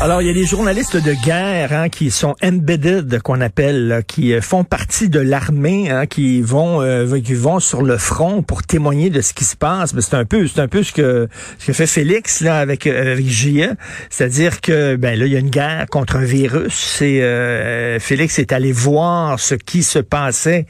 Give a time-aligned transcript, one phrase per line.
[0.00, 4.32] Alors, il y a des journalistes de guerre hein, qui sont embedded, qu'on appelle, qui
[4.32, 8.62] euh, font partie de l'armée, hein, qui vont euh, qui vont sur le front pour
[8.62, 9.94] témoigner de ce qui se passe.
[9.94, 12.86] Mais c'est un peu, c'est un peu ce que ce que fait Félix là avec
[12.86, 13.74] euh, avec JE,
[14.08, 16.74] c'est-à-dire que ben là il y a une guerre contre un virus.
[16.74, 20.66] C'est euh, Félix est allé voir ce qui se passait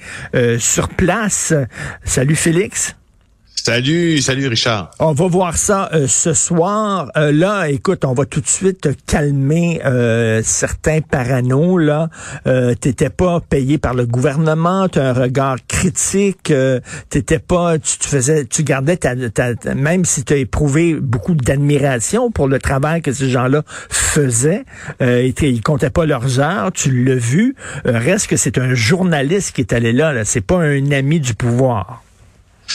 [0.58, 1.52] sur place.
[2.02, 2.94] Salut Félix.
[3.64, 4.92] Salut, salut Richard.
[5.00, 7.10] On va voir ça euh, ce soir.
[7.16, 11.76] Euh, là, écoute, on va tout de suite calmer euh, certains paranos.
[11.78, 12.08] Là,
[12.46, 16.52] euh, t'étais pas payé par le gouvernement, t'as un regard critique,
[17.10, 22.30] t'étais pas, tu, faisais, tu gardais ta, ta- même si tu as éprouvé beaucoup d'admiration
[22.30, 24.64] pour le travail que ces gens-là faisaient,
[25.02, 27.56] euh, ils, comptaient pas leurs heures, tu l'as vu.
[27.84, 30.12] Reste que c'est un journaliste qui est allé là.
[30.12, 30.24] là.
[30.24, 32.02] C'est pas un ami du pouvoir.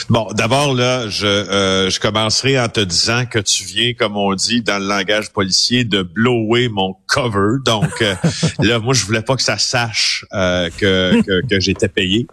[0.09, 4.33] Bon, d'abord là, je euh, je commencerai en te disant que tu viens, comme on
[4.33, 7.57] dit dans le langage policier, de blower mon cover.
[7.63, 8.15] Donc euh,
[8.59, 12.27] là, moi, je voulais pas que ça sache euh, que que, que j'étais payé.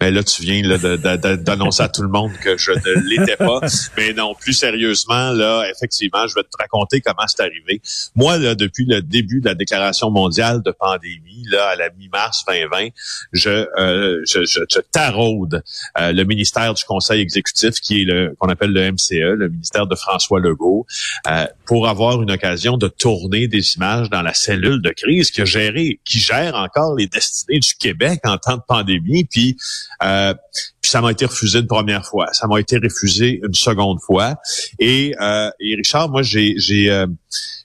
[0.00, 3.60] Mais là, tu viens d'annoncer à tout le monde que je ne l'étais pas.
[3.98, 7.82] Mais non, plus sérieusement, là, effectivement, je vais te raconter comment c'est arrivé.
[8.14, 12.44] Moi, là, depuis le début de la déclaration mondiale de pandémie, là, à la mi-mars
[12.46, 12.88] 2020,
[13.32, 15.62] je, euh, je, je, je taraude
[15.98, 19.86] euh, le ministère du Conseil exécutif, qui est le qu'on appelle le MCE, le ministère
[19.86, 20.86] de François Legault,
[21.28, 25.42] euh, pour avoir une occasion de tourner des images dans la cellule de crise qui
[25.42, 29.24] a géré, qui gère encore les destinées du Québec en temps de pandémie.
[29.24, 29.56] Puis,
[30.02, 30.34] euh,
[30.80, 34.36] puis ça m'a été refusé une première fois, ça m'a été refusé une seconde fois.
[34.78, 36.56] Et, euh, et Richard, moi, j'ai,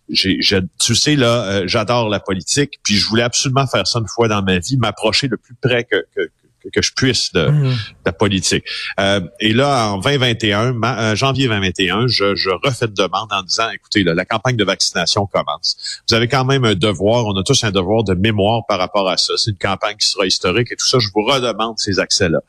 [0.10, 0.40] j'ai
[0.80, 4.28] tu sais là, euh, j'adore la politique, puis je voulais absolument faire ça une fois
[4.28, 6.22] dans ma vie, m'approcher le plus près que que,
[6.64, 7.74] que, que je puisse de, de
[8.06, 8.64] la politique.
[9.00, 13.44] Euh, et là, en 2021, ma- euh, janvier 2021, je, je refais de demande en
[13.44, 16.02] disant, écoutez, là, la campagne de vaccination commence.
[16.10, 19.08] Vous avez quand même un devoir, on a tous un devoir de mémoire par rapport
[19.10, 19.34] à ça.
[19.38, 20.98] C'est une campagne qui sera historique et tout ça.
[21.00, 22.40] Je vous redemande ces accès-là.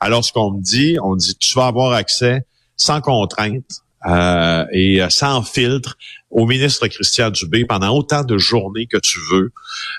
[0.00, 2.44] Alors, ce qu'on me dit, on me dit, tu vas avoir accès
[2.76, 3.64] sans contrainte
[4.06, 5.96] euh, et euh, sans filtre
[6.30, 9.52] au ministre Christian Dubé pendant autant de journées que tu veux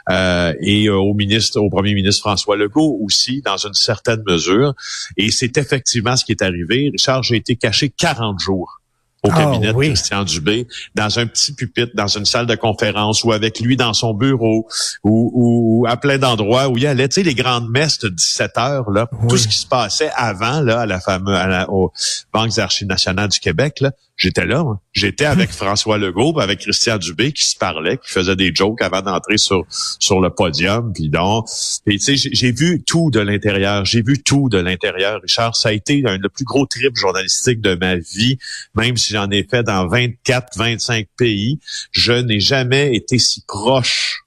[0.09, 4.73] euh, et euh, au ministre, au premier ministre François Legault aussi dans une certaine mesure.
[5.15, 6.89] Et c'est effectivement ce qui est arrivé.
[6.91, 8.81] Richard, j'ai été caché 40 jours
[9.23, 9.87] au Ah, cabinet oui.
[9.87, 13.77] de Christian Dubé, dans un petit pupitre, dans une salle de conférence, ou avec lui
[13.77, 14.67] dans son bureau,
[15.03, 17.99] ou, ou- ou à plein d'endroits où il y allait, tu sais, les grandes messes
[17.99, 19.27] de 17 heures, là, Oui.
[19.29, 21.91] tout ce qui se passait avant, là, à la fameuse, à la, aux
[22.33, 24.79] Banques Archives nationales du Québec, là, j'étais là, moi.
[24.93, 29.01] J'étais avec François Legault, avec Christian Dubé, qui se parlait, qui faisait des jokes avant
[29.01, 29.65] d'entrer sur,
[29.99, 31.47] sur le podium, puis donc,
[31.87, 35.55] tu sais, j'ai- j'ai vu tout de l'intérieur, j'ai vu tout de l'intérieur, Richard.
[35.55, 38.37] Ça a été un, le plus gros trip journalistique de ma vie,
[38.75, 41.59] même si j'en ai fait dans 24, 25 pays.
[41.91, 44.23] Je n'ai jamais été si proche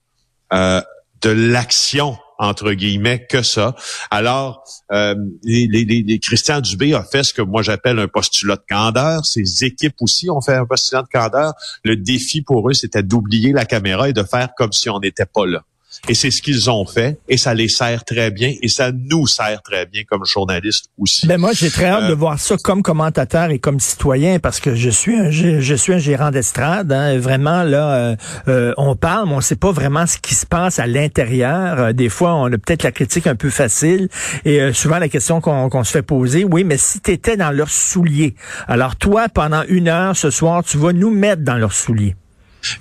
[0.52, 0.80] euh,
[1.22, 3.74] de l'action entre guillemets que ça.
[4.10, 8.56] Alors, euh, les, les, les- Christian Dubé a fait ce que moi j'appelle un postulat
[8.56, 9.24] de candeur.
[9.24, 11.54] Ses équipes aussi ont fait un postulat de candeur.
[11.84, 15.26] Le défi pour eux, c'était d'oublier la caméra et de faire comme si on n'était
[15.26, 15.62] pas là.
[16.08, 19.26] Et c'est ce qu'ils ont fait, et ça les sert très bien, et ça nous
[19.26, 21.26] sert très bien comme journalistes aussi.
[21.26, 24.60] Ben moi, j'ai très hâte Euh, de voir ça comme commentateur et comme citoyen parce
[24.60, 26.92] que je suis un, je, je suis un gérant d'estrade.
[26.92, 27.18] hein.
[27.18, 28.16] Vraiment, là, euh,
[28.48, 31.78] euh, on parle, mais on sait pas vraiment ce qui se passe à l'intérieur.
[31.80, 34.08] Euh, des fois, on a peut-être la critique un peu facile.
[34.44, 37.36] Et euh, souvent, la question qu'on qu'on se fait poser, oui, mais si tu étais
[37.36, 38.34] dans leurs souliers,
[38.68, 42.14] alors toi, pendant une heure ce soir, tu vas nous mettre dans leurs souliers.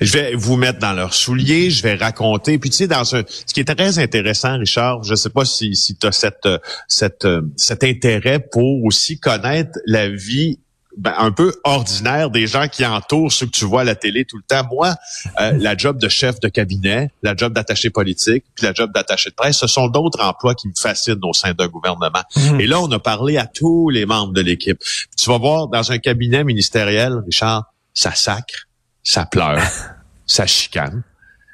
[0.01, 2.57] Je vais vous mettre dans leurs souliers, je vais raconter.
[2.57, 5.75] Puis tu sais, dans un, ce qui est très intéressant, Richard, je sais pas si,
[5.75, 6.47] si tu as cette,
[6.87, 10.59] cette, cet intérêt pour aussi connaître la vie
[10.97, 14.23] ben, un peu ordinaire des gens qui entourent ceux que tu vois à la télé
[14.23, 14.65] tout le temps.
[14.71, 14.95] Moi,
[15.41, 19.29] euh, la job de chef de cabinet, la job d'attaché politique, puis la job d'attaché
[19.29, 22.23] de presse, ce sont d'autres emplois qui me fascinent au sein d'un gouvernement.
[22.37, 22.61] Mhm.
[22.61, 24.81] Et là, on a parlé à tous les membres de l'équipe.
[25.17, 28.67] Tu vas voir, dans un cabinet ministériel, Richard, ça sacre,
[29.05, 29.61] ça pleure,
[30.25, 31.03] ça chicane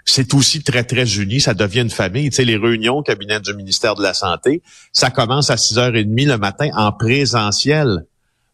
[0.06, 1.39] c'est aussi très, très uni.
[1.39, 2.30] Ça devient une famille.
[2.30, 4.62] Tu sais, les réunions au cabinet du ministère de la Santé,
[4.92, 8.06] ça commence à 6h30 le matin en présentiel.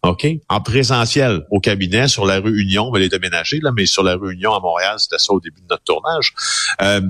[0.07, 0.27] OK?
[0.49, 4.03] En présentiel au cabinet sur la rue Union, on va les déménager, là, mais sur
[4.03, 6.33] la rue Union à Montréal, c'était ça au début de notre tournage.
[6.81, 7.01] Euh,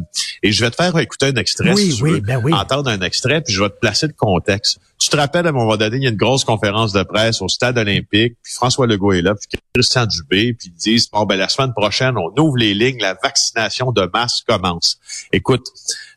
[0.43, 2.53] et je vais te faire écouter un extrait, oui, si oui, veux ben oui.
[2.53, 4.79] entendre un extrait, puis je vais te placer le contexte.
[4.99, 7.41] Tu te rappelles, à un moment donné, il y a une grosse conférence de presse
[7.41, 11.25] au stade olympique, puis François Legault est là, puis Christian Dubé, puis ils disent, bon,
[11.25, 14.99] ben la semaine prochaine, on ouvre les lignes, la vaccination de masse commence.
[15.31, 15.67] Écoute,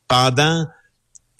[0.08, 0.66] pendant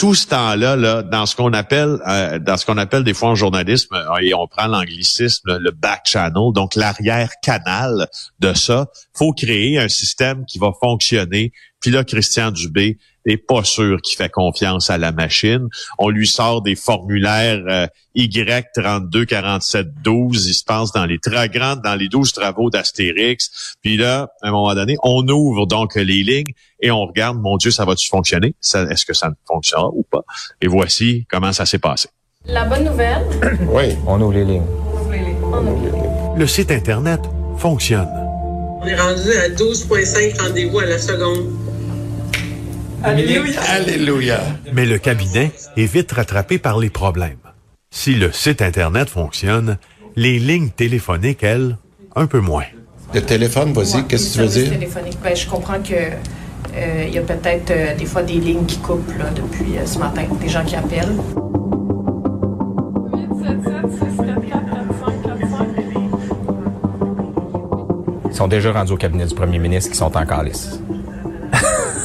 [0.01, 3.29] tout ce temps-là, là, dans ce qu'on appelle, euh, dans ce qu'on appelle des fois
[3.29, 8.09] en journalisme, euh, et on prend l'anglicisme, le back channel, donc l'arrière canal
[8.39, 11.53] de ça, faut créer un système qui va fonctionner.
[11.83, 15.69] Puis là, Christian Dubé n'est pas sûr qu'il fait confiance à la machine.
[15.99, 20.47] On lui sort des formulaires euh, Y 32 47 12.
[20.47, 23.77] Il se passe dans les très grandes, dans les 12 travaux d'Astérix.
[23.83, 27.57] Puis là, à un moment donné, on ouvre donc les lignes et on regarde, mon
[27.57, 28.55] Dieu, ça va-tu fonctionner?
[28.61, 30.23] Est-ce que ça ne fonctionnera ou pas?
[30.61, 32.09] Et voici comment ça s'est passé.
[32.47, 33.23] La bonne nouvelle?
[33.69, 34.67] oui, on ouvre les lignes.
[36.37, 37.21] Le site Internet
[37.59, 38.09] fonctionne.
[38.83, 41.70] On est rendu à 12,5 rendez-vous à la seconde.
[43.03, 43.61] Alléluia.
[43.71, 44.41] Alléluia.
[44.73, 47.39] Mais le cabinet est vite rattrapé par les problèmes.
[47.91, 49.79] Si le site Internet fonctionne,
[50.17, 51.77] les lignes téléphoniques, elles,
[52.15, 52.65] un peu moins.
[53.15, 54.71] Le téléphone, vas-y, Ouais, qu'est-ce que tu veux dire?
[54.73, 55.19] téléphoniques.
[55.23, 58.79] Ben, je comprends que euh, il y a peut-être euh, des fois des lignes qui
[58.79, 61.17] coupent là, depuis euh, ce matin, des gens qui appellent.
[68.29, 70.81] Ils sont déjà rendus au cabinet du premier ministre qui sont en calice.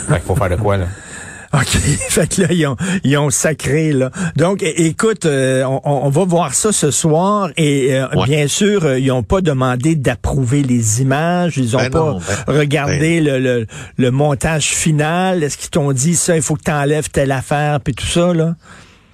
[0.08, 0.86] Fait qu'il faut faire de quoi, là?
[1.54, 1.68] OK.
[1.68, 2.76] fait que là, ils ont,
[3.06, 4.12] ils ont sacré, là.
[4.36, 8.26] Donc, écoute, euh, on, on va voir ça ce soir et euh, Ouais.
[8.26, 11.58] bien sûr, euh, ils ont pas demandé d'approuver les images.
[11.58, 15.44] Ils ont Ben pas non, ben- regardé le, le, le montage final.
[15.44, 18.34] Est-ce qu'ils t'ont dit ça, il faut que tu enlèves telle affaire puis tout ça,
[18.34, 18.56] là?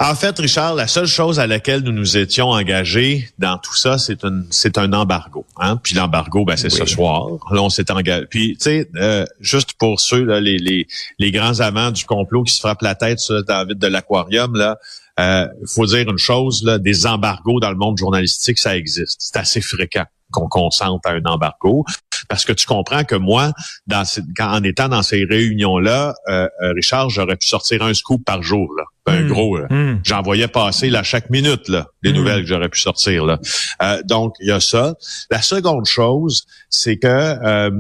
[0.03, 3.99] En fait, Richard, la seule chose à laquelle nous nous étions engagés dans tout ça,
[3.99, 5.45] c'est un, c'est un embargo.
[5.57, 5.77] Hein?
[5.77, 7.27] Puis l'embargo, ben, c'est ce soir.
[7.51, 8.25] Là, on s'est engagé.
[8.25, 10.87] Puis, tu sais, euh, juste pour ceux, là, les, les,
[11.19, 14.55] les grands amants du complot qui se frappent la tête sur la vitre de l'aquarium,
[14.55, 14.79] là,
[15.19, 19.17] euh, faut dire une chose, là, des embargos dans le monde journalistique, ça existe.
[19.19, 21.85] C'est assez fréquent qu'on consente à un embargo.
[22.29, 23.51] Parce que tu comprends que moi,
[23.87, 24.03] dans
[24.37, 28.43] quand, en étant dans ces réunions-là, euh, euh, Richard, j'aurais pu sortir un scoop par
[28.43, 28.67] jour.
[28.77, 28.83] Là.
[29.07, 29.27] Un Mm.
[29.29, 29.57] gros.
[29.57, 29.65] là.
[29.69, 29.99] Hmm.
[30.03, 32.15] J'en voyais passer là chaque minute là, les Mm.
[32.15, 33.39] nouvelles que j'aurais pu sortir là.
[33.81, 34.93] Euh, donc il y a ça.
[35.31, 37.71] La seconde chose, c'est que euh,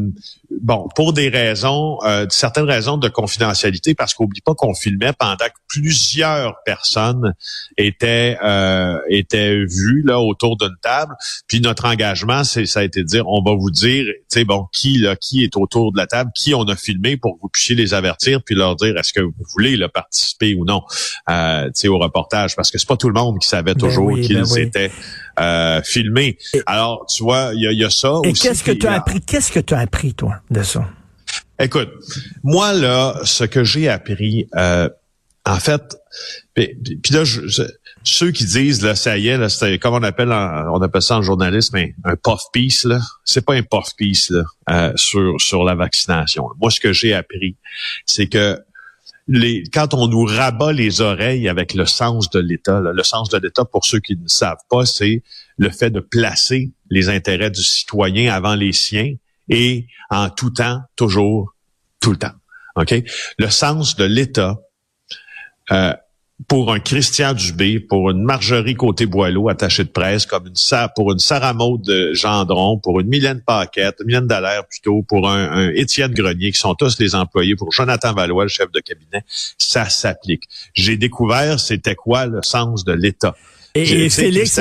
[0.61, 5.35] bon, pour des raisons, euh, certaines raisons de confidentialité, parce qu'oublie pas qu'on filmait pendant
[5.45, 7.33] que plusieurs personnes
[7.77, 11.13] étaient euh, étaient vues là autour d'une table.
[11.47, 14.67] Puis notre engagement, c'est ça a été de dire, on va vous dire, sais bon,
[14.71, 17.49] qui là, qui est autour de la table, qui on a filmé pour que vous
[17.49, 20.81] puissiez les avertir, puis leur dire est-ce que vous voulez là, participer ou non
[21.29, 24.37] euh, au reportage, parce que c'est pas tout le monde qui savait toujours oui, qu'ils
[24.37, 24.61] ben oui.
[24.61, 24.91] étaient
[25.39, 26.37] euh, filmés.
[26.53, 29.21] Et- Alors, tu vois, il y y a ça Et qu'est-ce que tu as appris?
[29.21, 30.87] Qu'est-ce que tu as appris, toi, de ça?
[31.59, 31.89] Écoute,
[32.43, 34.89] moi là, ce que j'ai appris, euh,
[35.45, 35.81] en fait,
[36.53, 36.75] puis,
[37.11, 37.63] là, je-
[38.03, 41.17] ceux qui disent là, ça y est, c'est comme on appelle, en- on appelle ça
[41.17, 42.99] en journalisme, un, un puff piece là.
[43.25, 46.45] C'est pas un puff piece là euh, sur sur la vaccination.
[46.59, 47.55] Moi, ce que j'ai appris,
[48.05, 48.59] c'est que
[49.27, 53.37] les, quand on nous rabat les oreilles avec le sens de l'État, le sens de
[53.37, 55.23] l'État, pour ceux qui ne savent pas, c'est
[55.57, 59.13] le fait de placer les intérêts du citoyen avant les siens
[59.47, 61.53] et en tout temps, toujours,
[61.99, 62.33] tout le temps.
[63.37, 64.57] Le sens de l'État,
[65.71, 65.93] euh,
[66.47, 70.55] pour un Christian Dubé, pour une Marjorie Côté-Boileau attachée de presse, comme une
[70.95, 75.51] pour une Sarah Maud de Gendron, pour une Mylène Paquette, Mylène Dallaire plutôt, pour un,
[75.51, 79.23] un Étienne Grenier, qui sont tous les employés, pour Jonathan Valois, le chef de cabinet,
[79.57, 80.43] ça s'applique.
[80.73, 83.35] J'ai découvert c'était quoi le sens de l'État.
[83.73, 84.59] Et, Félix,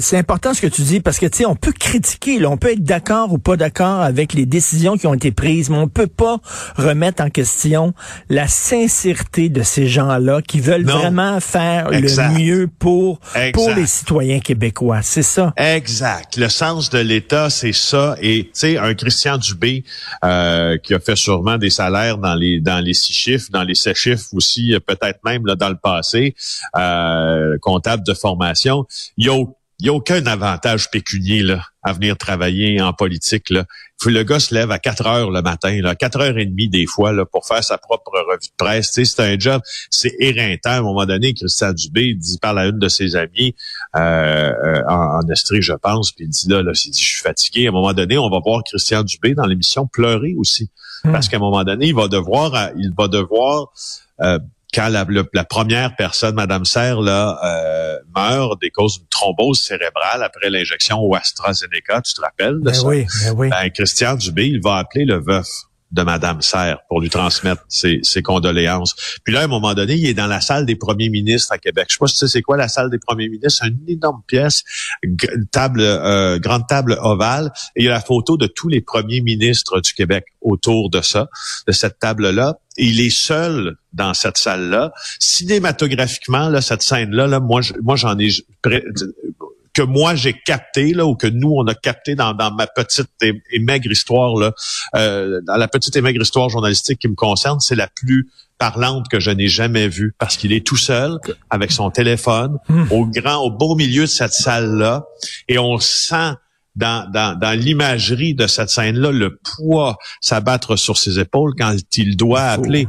[0.00, 2.56] c'est- important ce que tu dis parce que tu sais, on peut critiquer, là, on
[2.56, 5.88] peut être d'accord ou pas d'accord avec les décisions qui ont été prises, mais on
[5.88, 6.38] peut pas
[6.76, 7.92] remettre en question
[8.30, 10.98] la sincérité de ces gens-là qui veulent Non.
[10.98, 12.32] vraiment faire Exact.
[12.32, 13.20] le mieux pour
[13.52, 15.02] pour les citoyens québécois.
[15.02, 15.52] C'est ça.
[15.56, 16.36] Exact.
[16.36, 18.16] Le sens de l'État, c'est ça.
[18.22, 19.84] Et tu sais, un Christian Dubé
[20.24, 23.74] euh, qui a fait sûrement des salaires dans les dans les six chiffres, dans les
[23.74, 26.34] sept chiffres aussi, euh, peut-être même là dans le passé,
[26.76, 28.86] euh, comptable de formation.
[29.16, 32.92] Il y a au- il y a aucun avantage pécunier là à venir travailler en
[32.92, 33.64] politique là.
[34.04, 36.86] Le gars se lève à 4 heures le matin, là, 4 heures et demie des
[36.86, 38.90] fois là, pour faire sa propre revue de presse.
[38.90, 40.70] Tu sais, c'est un job, c'est éreintant.
[40.70, 43.54] À un moment donné, Christian Dubé dit parle à une de ses amies
[43.96, 44.00] euh,
[44.64, 47.22] euh, en, en Estrie, je pense, puis il dit là, là, il dit, je suis
[47.22, 47.66] fatigué.
[47.66, 50.70] À un moment donné, on va voir Christian Dubé dans l'émission pleurer aussi,
[51.12, 53.72] parce qu'à un moment donné, il va devoir, il va devoir
[54.22, 54.38] euh,
[54.74, 59.60] quand la, le- la première personne, Madame Serre, là, euh, meurt des causes d'une thrombose
[59.60, 62.86] cérébrale après l'injection au AstraZeneca, tu te rappelles de Ben ça?
[62.86, 63.48] oui, ben oui.
[63.50, 65.46] Ben, Christian Dubé, il va appeler le veuf
[65.90, 68.94] de Madame Serre pour lui transmettre ses, ses condoléances.
[69.24, 71.58] Puis là, à un moment donné, il est dans la salle des premiers ministres à
[71.58, 71.86] Québec.
[71.88, 73.62] Je sais pas si tu sais c'est quoi la salle des premiers ministres.
[73.62, 74.64] C'est une énorme pièce,
[75.50, 77.52] table, euh, grande table ovale.
[77.74, 81.00] Et il y a la photo de tous les premiers ministres du Québec autour de
[81.00, 81.28] ça,
[81.66, 82.58] de cette table-là.
[82.76, 84.92] Il est seul dans cette salle-là.
[85.18, 88.28] Cinématographiquement, là, cette scène-là, là, moi, moi, j'en ai
[89.78, 93.10] que moi j'ai capté là ou que nous on a capté dans, dans ma petite
[93.22, 94.52] et, et maigre histoire là,
[94.96, 99.06] euh, dans la petite et maigre histoire journalistique qui me concerne, c'est la plus parlante
[99.08, 101.18] que je n'ai jamais vue parce qu'il est tout seul
[101.48, 102.58] avec son téléphone
[102.90, 105.04] au grand au beau milieu de cette salle là
[105.46, 106.32] et on sent
[106.78, 112.16] dans, dans, dans l'imagerie de cette scène-là, le poids s'abattre sur ses épaules quand il
[112.16, 112.88] doit appeler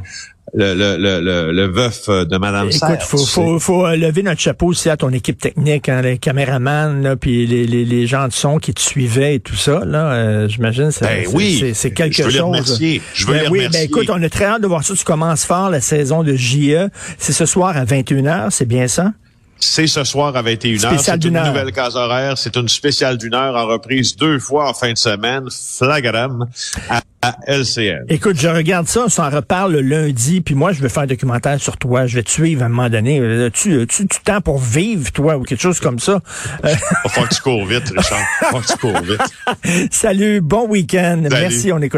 [0.56, 3.04] le, le, le, le, le veuf de Madame Écoute, Serre.
[3.04, 7.04] faut, faut, faut euh, lever notre chapeau aussi à ton équipe technique, hein, les caméramans,
[7.04, 9.84] là, puis les, les, les gens de son qui te suivaient et tout ça.
[9.86, 11.72] Là, euh, j'imagine, c'est Ben c'est- oui.
[11.76, 12.48] c'est- quelque Je veux les chose.
[12.48, 13.02] remercier.
[13.14, 13.80] Je veux Ben les oui, remercier.
[13.82, 14.96] ben écoute, on a très hâte de voir ça.
[14.96, 16.90] Tu commences fort la saison de JE.
[17.20, 19.14] C'est ce soir à 21h, c'est bien ça?
[19.60, 20.80] C'est ce soir à 21h.
[20.80, 21.48] Spécial C'est une heure.
[21.48, 22.38] nouvelle case horaire.
[22.38, 25.46] C'est une spéciale d'une heure en reprise deux fois en fin de semaine.
[25.78, 26.48] Flagram
[26.90, 28.06] à, à LCN.
[28.08, 31.08] Écoute, je regarde ça, on s'en reparle le lundi, puis moi, je vais faire un
[31.08, 32.06] documentaire sur toi.
[32.08, 33.20] Je vais te suivre à un moment donné.
[33.20, 36.20] Euh, Tu, tu, tu temps pour vivre, toi, ou quelque chose comme ça.
[36.64, 36.74] Euh,
[37.10, 38.20] Faut que tu cours vite, Richard.
[38.52, 39.92] Faut que tu cours vite.
[39.92, 41.24] salut, bon week-end.
[41.30, 41.98] Merci, on écoute.